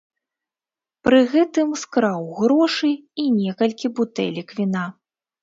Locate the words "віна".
4.63-4.85